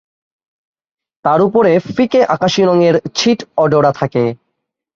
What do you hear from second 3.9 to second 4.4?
থাকে।